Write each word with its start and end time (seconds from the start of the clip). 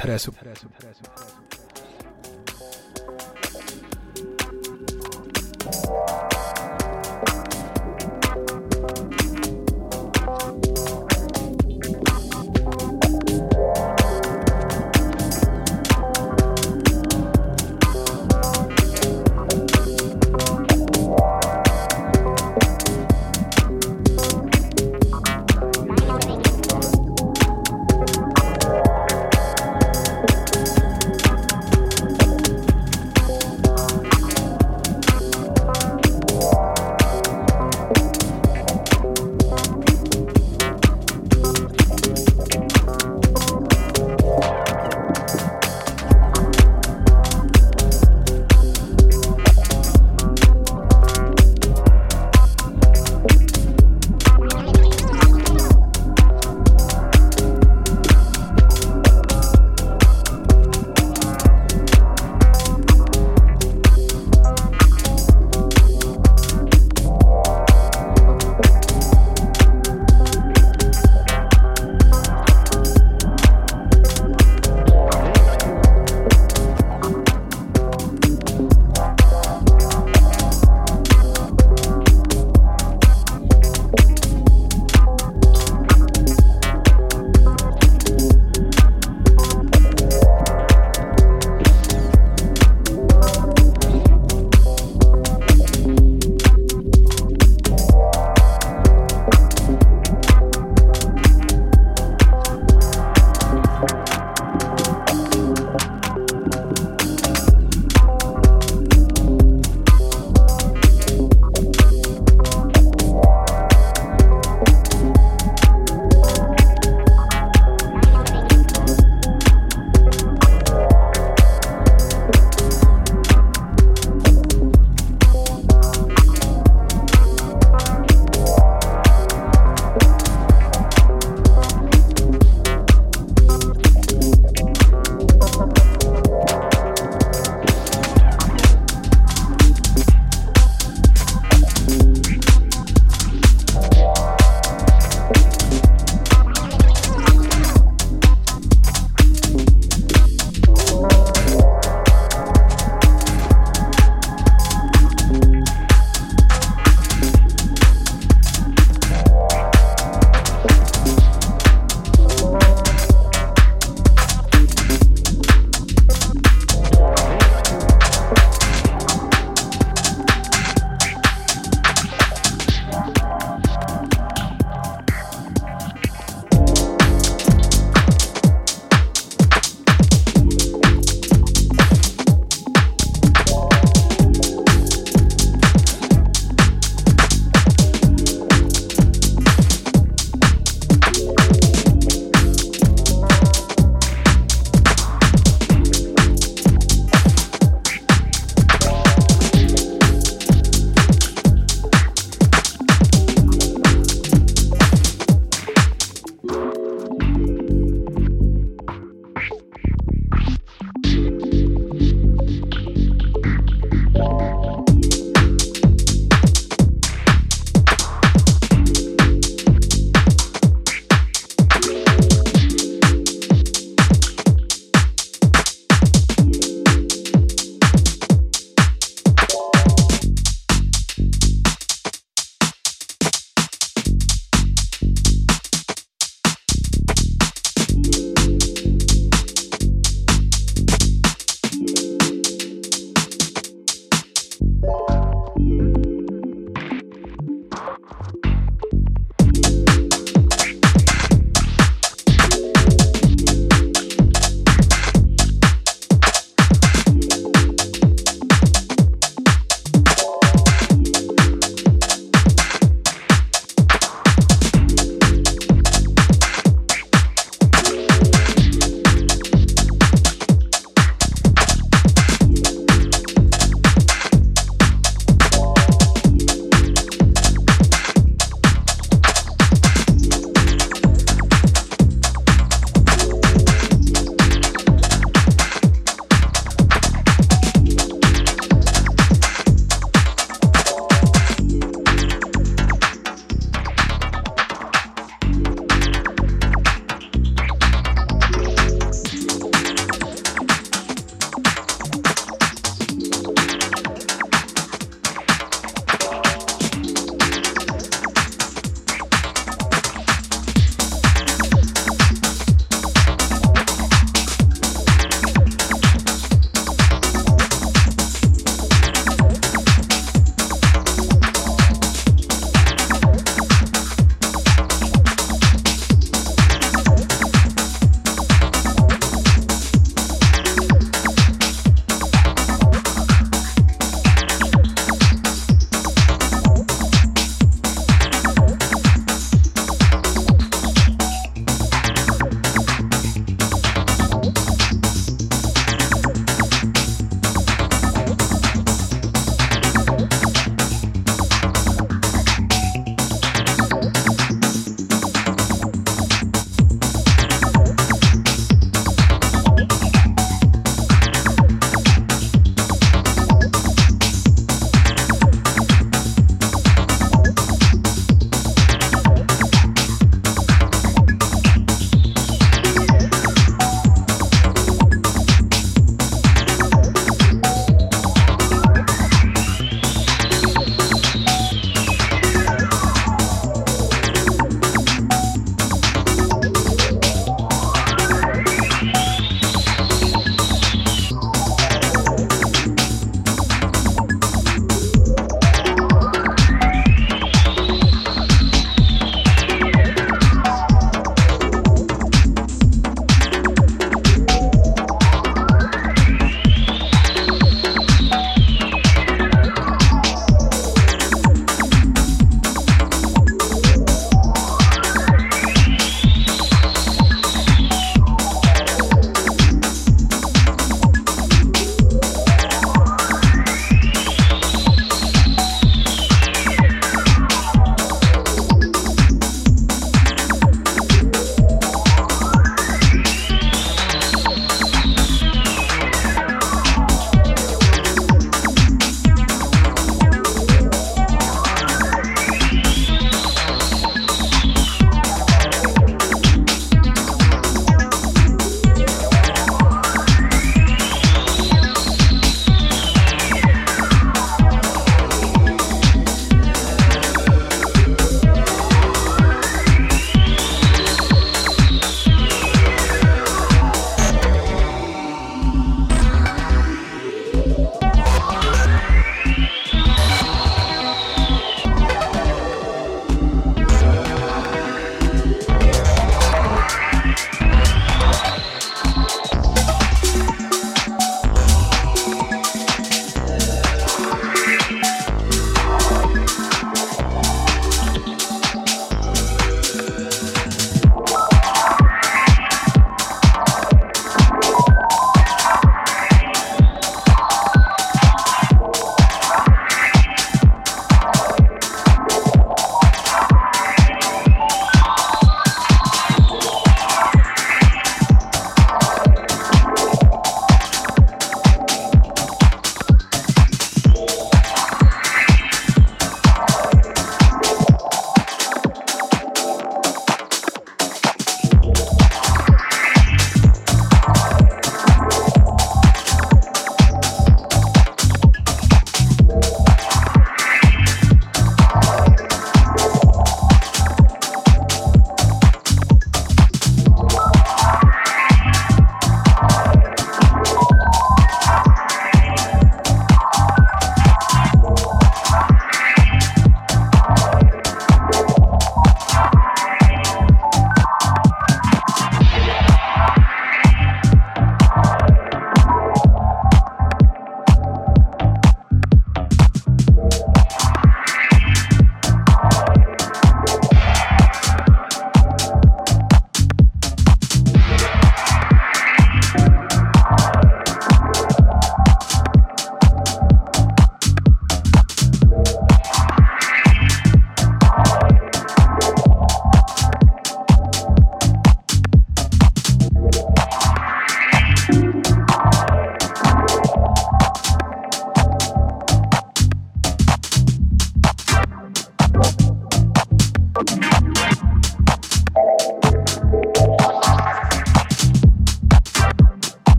interesu. 0.00 0.32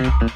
Something 0.00 0.30